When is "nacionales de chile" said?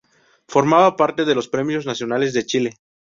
1.85-2.73